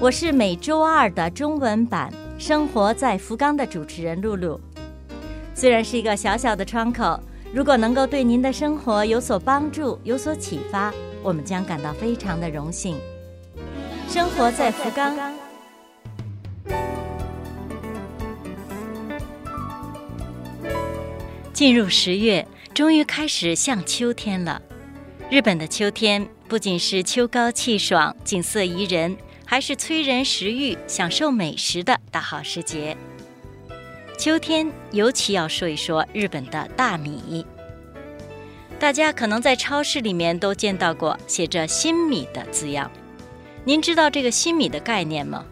[0.00, 2.10] 我是每周二的中文版
[2.42, 4.58] 《生活在福冈》的主持人露露。
[5.54, 7.20] 虽然是一个小小的窗口，
[7.52, 10.90] 如果能够对您的生活有所帮助、有所启发，
[11.22, 12.96] 我们将感到非常的荣幸。
[14.08, 15.14] 生活在福冈。
[21.52, 24.62] 进入十月，终于开始向秋天了。
[25.28, 29.14] 日本的秋天不仅是秋高气爽、景色宜人。
[29.50, 32.96] 还是催人食欲、享受美食的大好时节。
[34.16, 37.44] 秋天尤其要说一说日本的大米。
[38.78, 42.88] 大家可能在超市里面都见到过写着“新米”的字样。
[43.64, 45.44] 您知道这个新米的概念吗？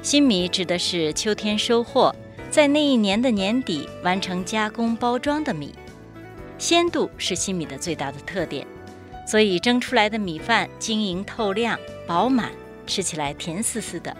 [0.00, 2.14] 新米指的是秋天收获，
[2.52, 5.74] 在那一年的年底完成加工包装的米。
[6.56, 8.64] 鲜度是新米的最大的特点，
[9.26, 12.52] 所以蒸出来的米饭晶莹透亮、饱满。
[12.88, 14.16] 吃起来甜丝丝的。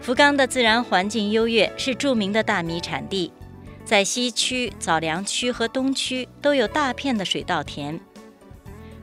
[0.00, 3.32] 福冈的自然环境优越，是著名的大米产地。
[3.84, 7.98] 在西区、早良区和东区都有大片的水稻田。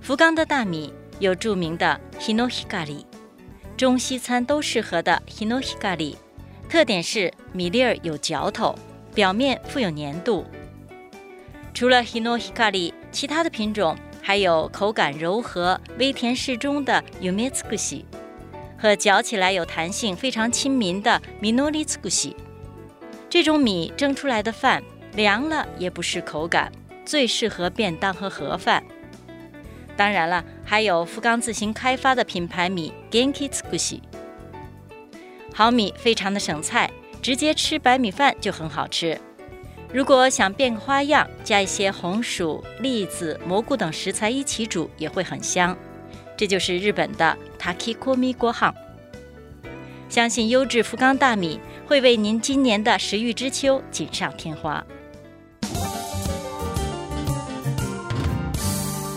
[0.02, 3.06] 福冈的大米有著名的 Hinohikari，
[3.76, 6.16] 中西餐都适合的 Hinohikari，
[6.70, 8.78] 特点是米粒儿有嚼头，
[9.14, 10.46] 表面富有粘度。
[11.74, 13.98] 除了 Hinohikari，其他的品种。
[14.26, 18.06] 还有口感柔和、微甜适中的 Umetsukushi，
[18.78, 22.34] 和嚼起来有弹性、非常亲民的 Minoritsukushi。
[23.30, 24.82] 这种米蒸出来的饭
[25.14, 26.72] 凉了也不失口感，
[27.04, 28.82] 最适合便当和盒饭。
[29.98, 34.00] 当然了，还有福冈自行开发的品牌米 Genkitsukushi。
[35.54, 36.90] 好米非常的省菜，
[37.22, 39.20] 直接吃白米饭就很好吃。
[39.94, 45.78] 如果想变个花样，加一些红薯、栗子、蘑菇等食材一起煮，也会很香。
[46.36, 48.74] 这就是日本的 Takikomi 锅夯。
[50.10, 54.84] 相信优质福冈大米会为您今年的食欲之秋锦上添花。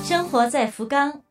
[0.05, 1.23] 生活在福冈，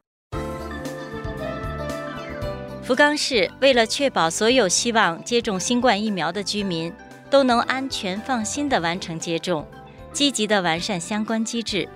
[2.81, 6.91] 福冈市为了确保所有希望接种新冠疫苗的居民。
[7.29, 9.67] 都能安全放心地完成接种，
[10.13, 11.87] 积极地完善相关机制。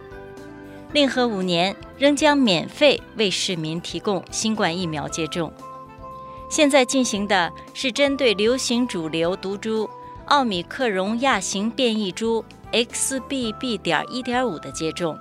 [0.91, 5.53] 令和五年仍将免费为市民提供新冠疫苗接种。
[6.49, 9.87] 现在进行的是针对流行主流毒株
[10.25, 13.77] 奥米克戎亚型变异株 XBB.
[13.77, 15.17] 点一点五的接种。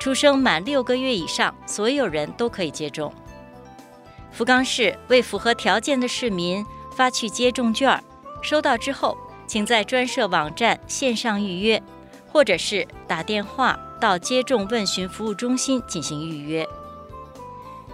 [0.00, 3.12] 出生满六个月以上所有人都可以接种。
[4.32, 6.64] 福冈市为符合条件的市民
[6.96, 8.02] 发去接种券。
[8.42, 9.16] 收到之后，
[9.46, 11.82] 请在专设网站线上预约，
[12.30, 16.66] 或者是打电话到接种问询服务中心进行预约。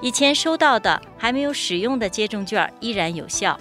[0.00, 3.58] 以前收到的还没有使用的接种券依然有效。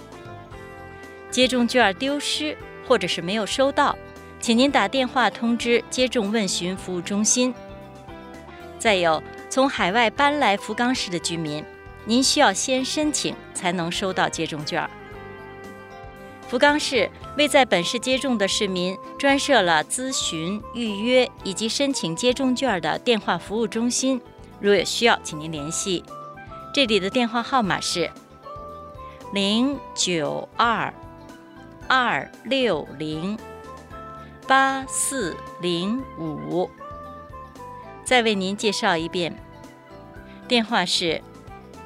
[1.30, 2.56] 接种券丢失
[2.86, 3.96] 或者是没有收到，
[4.40, 7.54] 请您打电话通知接种问询服务中心。
[8.78, 11.64] 再有，从海外搬来福冈市的居民，
[12.04, 14.86] 您需要先申请才能收到接种券。
[16.54, 24.22] 福冈市为在本市接种的市民专设了咨询、预约以及申请接种券的电话服务中心，
[24.60, 26.04] 如有需要，请您联系。
[26.72, 28.08] 这里的电话号码是
[29.32, 30.94] 零九二
[31.88, 33.36] 二六零
[34.46, 36.70] 八四零五。
[38.04, 39.36] 再为您介绍一遍，
[40.46, 41.20] 电话是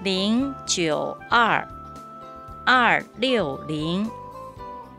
[0.03, 1.67] 零九二
[2.67, 4.07] 二六零。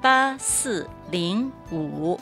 [0.02, 2.18] 八四零五，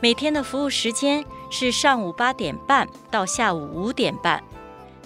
[0.00, 4.42] 每天的服务时间是上午八点半到下午五点半，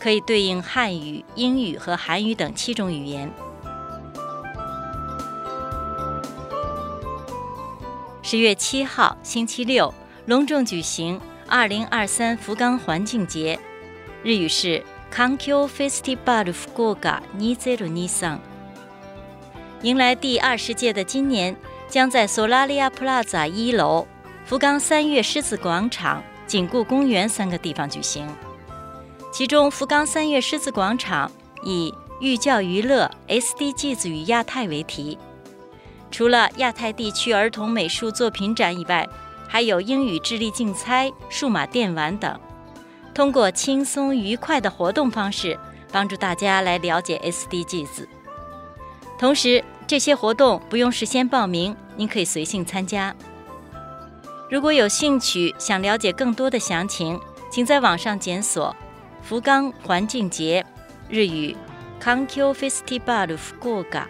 [0.00, 3.31] 可以对应汉语、英语和韩语等七种语言。
[8.22, 9.93] 十月七号星期六，
[10.25, 13.60] 隆重举行二零二三福冈环境节，
[14.22, 14.82] 日语是
[15.12, 18.51] Kankyo Festival Fukuoka 2023。
[19.82, 21.56] 迎来第二十届的今年，
[21.88, 24.06] 将在索拉利亚 Plaza 一楼、
[24.44, 28.25] 福冈三月狮子广场、景固公园三个地方举行。
[29.32, 31.29] 其中，福冈三月狮子广场
[31.64, 35.19] 以寓教于乐 SDGs 与亚太为题。
[36.12, 39.08] 除了亚太地区儿童美术作品展以外，
[39.49, 42.38] 还有英语智力竞猜、数码电玩等。
[43.12, 45.58] 通过轻松愉快的活动方式，
[45.90, 48.06] 帮助大家来了解 SDGs。
[49.19, 53.14] 同时，这些活动不用事先报名，您可以随性参加。
[54.50, 57.20] 如果有兴趣想了解更多的详情，
[57.50, 58.75] 请在网上检索
[59.23, 60.64] “福冈环境节”
[61.09, 61.56] 日语
[62.00, 64.05] “Kankyo Festival Fukuoka”，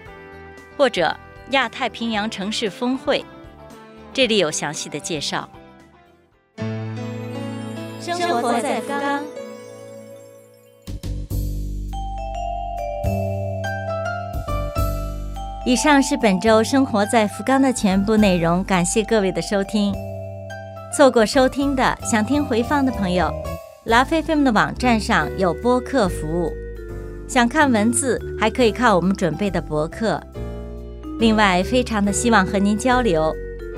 [0.77, 1.17] 或者。
[1.51, 3.23] 亚太平洋城市峰会，
[4.15, 5.47] 这里有详细的介绍。
[8.01, 9.42] 生活在福冈。
[15.64, 19.94] 以上是本周生活在福冈的全部内容，感谢各位的收听。
[20.93, 23.32] 错过收听的，想听回放的朋友，
[23.85, 26.53] 拉菲菲们的网站上有播客服务。
[27.29, 30.20] 想看文字，还可以看我们准备的博客。
[31.20, 33.32] 另外，非常的希望和您交流，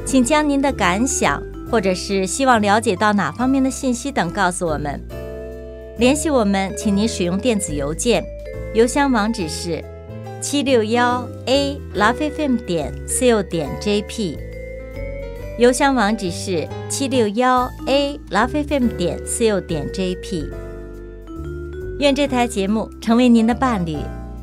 [0.06, 4.98] 请将您的感想，或者是希望了解到哪方面的信息等告诉我们。
[5.98, 8.24] 联系我们，请您使用电子邮件，
[8.72, 9.84] 邮箱网址是
[10.46, 14.36] 七六幺 a lovefm 点 co 点 jp。
[15.58, 20.50] 邮箱网址是七六幺 a lovefm 点 co 点 jp。
[21.98, 23.96] 愿这台节目成为您的伴侣。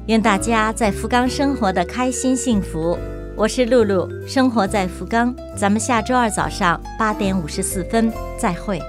[0.07, 2.97] 愿大家在福冈生活的开心幸福。
[3.35, 5.31] 我是露露，生活在福冈。
[5.55, 8.81] 咱们下周二早上八点五十四分再会。